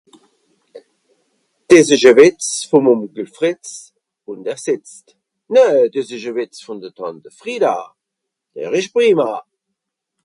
des 1.69 1.85
esch 1.93 2.07
à 2.11 2.13
Wìtz 2.17 2.47
vom 2.69 2.85
Onkel 2.93 3.29
Fritz 3.37 3.69
un 4.31 4.39
der 4.45 4.59
setzt! 4.65 5.05
näaa 5.53 5.83
des 5.93 6.07
esch 6.15 6.29
a 6.29 6.33
Wìtz 6.37 6.59
von 6.65 6.79
de 6.81 6.89
Tànte 6.97 7.29
Frida, 7.39 7.77
der 8.55 8.71
esch 8.79 8.91
prima 8.95 9.31